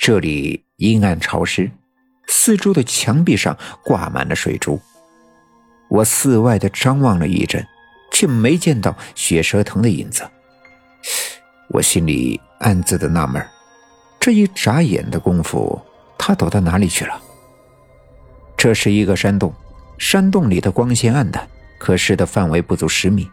[0.00, 1.70] 这里阴暗潮湿，
[2.26, 3.54] 四周的墙壁上
[3.84, 4.80] 挂满了水珠。
[5.90, 7.62] 我四外的张望了一阵，
[8.10, 10.26] 却没见到血蛇藤的影子。
[11.68, 13.46] 我心里暗自的纳闷
[14.18, 15.78] 这一眨眼的功夫，
[16.16, 17.20] 他躲到哪里去了？
[18.56, 19.52] 这是一个山洞，
[19.98, 21.46] 山洞里的光线暗淡，
[21.78, 23.30] 可视的范围不足十米，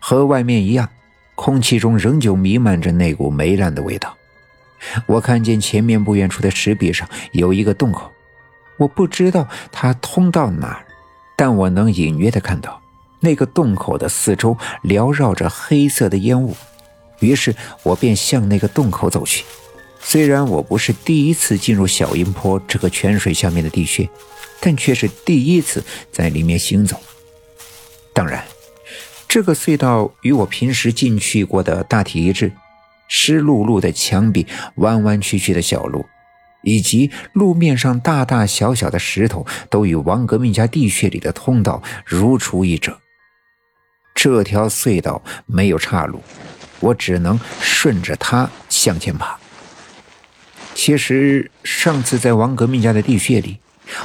[0.00, 0.88] 和外面一样，
[1.36, 4.12] 空气中仍旧弥漫着那股霉烂的味道。
[5.06, 8.10] 我看见前面不远处的石壁上有一个洞口，
[8.76, 10.86] 我不知道它通到哪儿。
[11.36, 12.80] 但我能隐约的看到，
[13.20, 16.56] 那个洞口的四周缭绕着黑色的烟雾，
[17.18, 19.44] 于是我便向那个洞口走去。
[20.00, 24.08] 虽然我不是第一次进入小阴坡这个泉水下面的地穴，
[24.60, 25.82] 但却是第一次
[26.12, 27.00] 在里面行走。
[28.12, 28.44] 当然，
[29.26, 32.52] 这个隧道与我平时进去过的大体一致，
[33.16, 34.44] 湿漉漉的墙壁，
[34.76, 36.04] 弯弯曲曲的小路。
[36.66, 42.98] 以及路面上大大小小的石头，都与王革命家地穴里的通道如出一辙。
[44.14, 46.22] 这条隧道没有岔路，
[46.80, 49.38] 我只能顺着它向前爬。
[50.74, 53.58] 其实上次在王革命家的地穴里，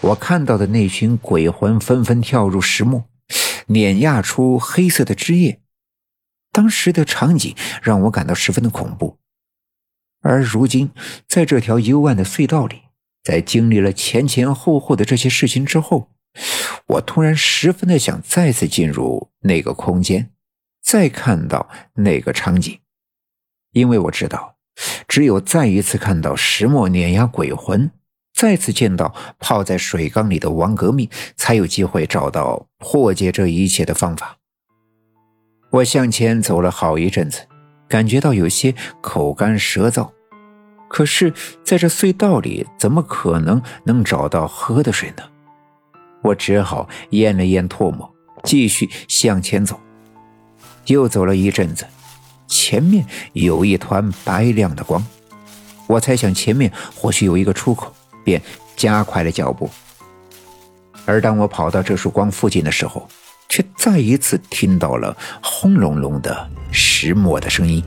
[0.00, 3.04] 我看到的那群鬼魂纷纷跳入石墓，
[3.66, 5.60] 碾压出黑色的汁液，
[6.56, 9.18] 当时的场景让我感到十分的恐怖。
[10.22, 10.90] 而如今，
[11.28, 12.84] 在这条幽暗的隧道里，
[13.22, 16.12] 在经历了前前后后的这些事情之后，
[16.86, 20.30] 我突然十分的想再次进入那个空间，
[20.82, 22.80] 再看到那个场景，
[23.72, 24.56] 因为我知道，
[25.06, 27.90] 只有再一次看到石墨碾压鬼魂，
[28.32, 34.38] 再次见到泡在水缸里的王革命，才有机会找到破解这一切的方法。
[35.76, 37.42] 我向前走了好一阵子，
[37.86, 40.10] 感觉到有些口干舌燥。
[40.88, 45.22] 可是，在这隧道里，怎么可能能找到喝的水呢？
[46.22, 48.10] 我只好咽了咽唾沫，
[48.42, 49.78] 继续向前走。
[50.86, 51.84] 又走了一阵子，
[52.46, 53.04] 前面
[53.34, 55.04] 有一团白亮的光，
[55.88, 57.92] 我猜想前面或许有一个出口，
[58.24, 58.40] 便
[58.76, 59.68] 加快了脚步。
[61.04, 63.06] 而当我跑到这束光附近的时候，
[63.48, 67.82] 却再一次听到了轰隆隆的石磨的声音。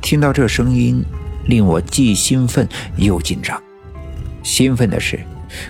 [0.00, 1.04] 听到这声音。
[1.48, 2.68] 令我既兴奋
[2.98, 3.58] 又紧张。
[4.42, 5.18] 兴奋的是，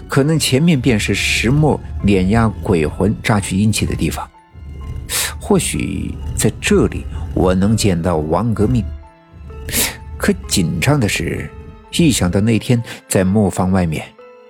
[0.09, 4.29] 可能前面便是石磨碾压鬼魂榨取阴气的地方，
[5.41, 8.85] 或许在这里我能见到王革命。
[10.17, 11.49] 可紧张的是，
[11.93, 14.05] 一想到那天在磨坊外面，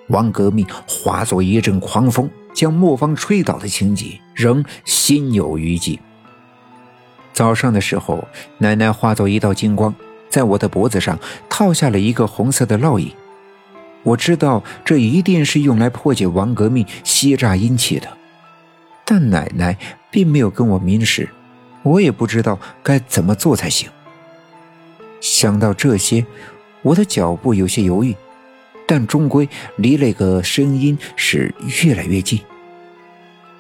[0.07, 2.27] 王革命化作一阵狂风
[2.59, 6.01] 将磨坊吹倒的情景，仍心有余悸。
[7.33, 8.27] 早上的时候，
[8.59, 9.95] 奶奶化作一道金光。
[10.29, 11.17] 在我的脖子上
[11.49, 13.13] 套下了一个红色的烙印，
[14.03, 18.09] 我知道这一定是用来破解王革命吸诈阴气的，
[19.05, 19.79] 但奶奶
[20.11, 21.29] 并没有跟我明示，
[21.85, 23.89] 我也不知道该怎么做才行。
[25.21, 26.27] 想到这些，
[26.83, 28.17] 我的脚步有些犹豫，
[28.89, 31.55] 但终归离那个声音是
[31.85, 32.41] 越来越近。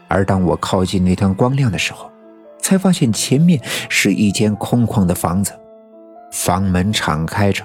[0.08, 2.10] 而当我靠近那团光亮的时候，
[2.58, 5.52] 才发现前面是一间空旷的房子。
[6.32, 7.62] 房门敞开着，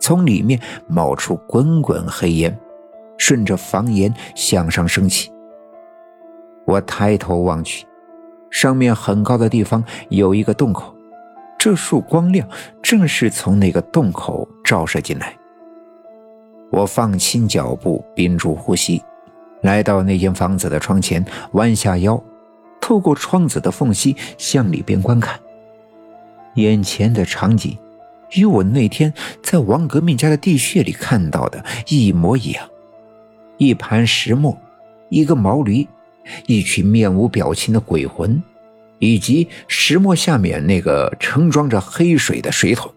[0.00, 0.58] 从里面
[0.88, 2.58] 冒出滚滚黑烟，
[3.18, 5.30] 顺着房檐向上升起。
[6.64, 7.84] 我抬头望去，
[8.50, 10.94] 上面很高的地方有一个洞口，
[11.58, 12.48] 这束光亮
[12.82, 15.36] 正是从那个洞口照射进来。
[16.72, 19.02] 我放轻脚步，屏住呼吸，
[19.60, 21.22] 来到那间房子的窗前，
[21.52, 22.20] 弯下腰，
[22.80, 25.38] 透过窗子的缝隙向里边观看，
[26.54, 27.76] 眼前的场景。
[28.34, 29.12] 与我那天
[29.42, 32.66] 在王革命家的地穴里看到的一模一样，
[33.58, 34.58] 一盘石磨，
[35.10, 35.86] 一个毛驴，
[36.46, 38.42] 一群面无表情的鬼魂，
[38.98, 42.90] 以及石磨下面那个盛装着黑水的水桶。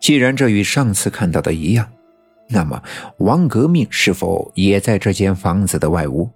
[0.00, 1.86] 既然这与上次看到的一样，
[2.48, 2.82] 那么
[3.18, 6.30] 王革命是否也在这间房子的外屋？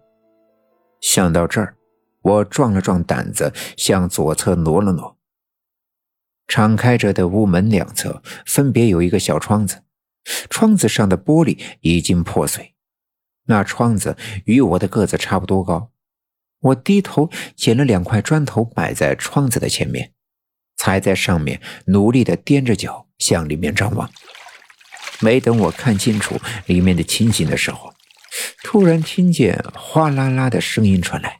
[1.00, 1.76] 想到这儿，
[2.22, 5.16] 我壮了壮胆子，向左侧挪了挪。
[6.46, 9.82] 敞开着的屋门两侧分别有一个小窗子，
[10.48, 12.74] 窗子上的玻璃已经破碎。
[13.46, 14.16] 那窗子
[14.46, 15.90] 与我的个子差不多高，
[16.60, 20.12] 我低头捡了两块砖头摆在窗子的前面，
[20.76, 24.10] 踩在上面，努力的踮着脚向里面张望。
[25.20, 27.92] 没等我看清楚里面的情形的时候，
[28.62, 31.38] 突然听见哗啦啦的声音传来，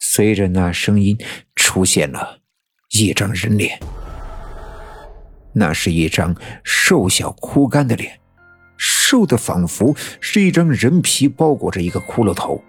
[0.00, 1.18] 随着那声音
[1.54, 2.40] 出现了。
[2.96, 3.80] 一张人脸，
[5.54, 8.20] 那是一张瘦小枯干的脸，
[8.76, 12.62] 瘦的仿佛是一张人皮包裹着一个骷髅头，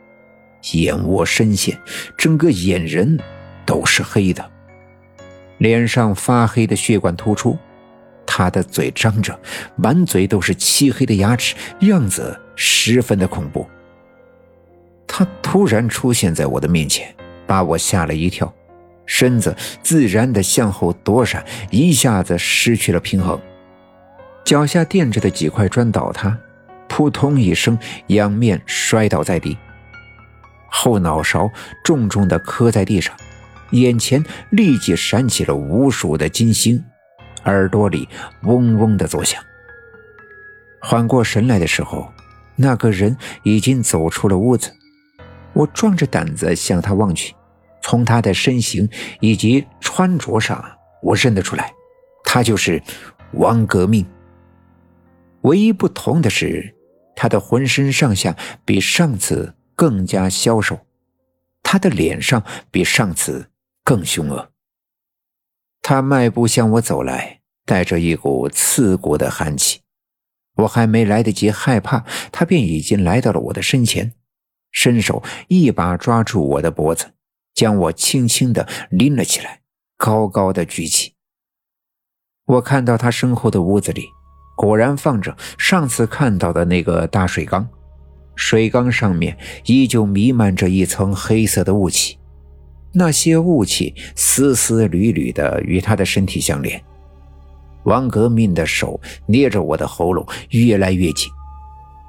[0.74, 1.80] 眼窝深陷，
[2.18, 3.20] 整个眼仁
[3.68, 4.52] 都是黑的，
[5.60, 7.56] 脸上发黑的血管突出，
[8.38, 9.40] 他的嘴张着，
[9.78, 11.56] 满嘴都是漆黑的牙齿，
[11.88, 13.66] 样子十分的恐怖。
[15.08, 17.16] 他突然出现在我的面前，
[17.48, 18.54] 把我吓了一跳。
[19.06, 23.40] 身子自然的向后躲闪，一下子失去了平衡，
[24.44, 26.38] 脚下垫着的几块砖倒塌，
[26.90, 29.58] 扑通一声，仰面摔倒在地，
[30.70, 31.50] 后脑勺
[31.86, 33.16] 重重的磕在地上，
[33.72, 36.84] 眼前立即闪起了无数的金星，
[37.46, 38.08] 耳朵里
[38.44, 39.44] 嗡嗡的作响。
[40.82, 42.12] 缓过神来的时候，
[42.56, 44.72] 那个人已经走出了屋子，
[45.54, 47.34] 我壮着胆子向他望去。
[47.82, 48.90] 从他的身形
[49.20, 50.64] 以及穿着上，
[51.04, 51.72] 我认得出来，
[52.24, 52.82] 他就是
[53.34, 54.06] 王革命。
[55.42, 56.76] 唯一不同的是，
[57.16, 60.80] 他的浑身上下比上次更加消瘦，
[61.62, 63.52] 他的脸上比上次
[63.84, 64.50] 更凶恶。
[65.88, 69.82] 他迈步向我走来，带着一股刺骨的寒气。
[70.56, 74.14] 我还没来得及害怕，他便已经来到了我的身前，
[74.72, 77.12] 伸手一把抓住我的脖子。
[77.54, 79.62] 将我轻轻的拎了起来，
[79.96, 81.14] 高高的举起。
[82.48, 84.08] 我看到他身后的屋子里，
[84.58, 87.70] 果然放着上次看到的那个大水缸，
[88.36, 92.18] 水缸上面依旧弥漫着一层黑色的雾气，
[92.98, 96.82] 那些雾气丝丝缕缕的与他的身体相连。
[97.84, 101.30] 王革命的手捏着我的喉咙，越来越紧，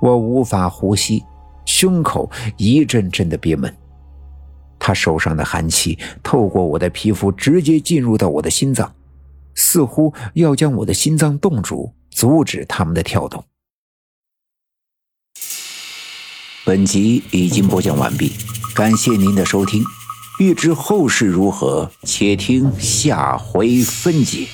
[0.01, 1.23] 我无法呼吸，
[1.67, 3.77] 胸口一阵阵的憋闷。
[4.79, 8.95] 他手上的寒气透过我的皮肤，直接进入到我的心脏，
[9.55, 13.45] 似乎要将我的心脏冻住，阻止他们的跳动。
[16.65, 18.33] 本集已经播讲完毕，
[18.75, 19.83] 感谢您的收听。
[20.39, 24.47] 欲知后事如何，且听下回分解。